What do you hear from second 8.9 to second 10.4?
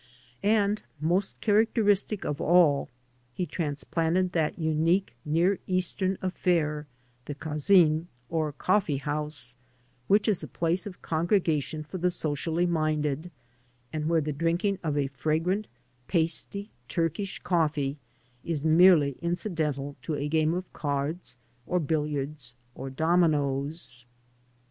house, which